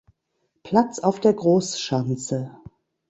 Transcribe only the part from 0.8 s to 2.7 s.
auf der Großschanze.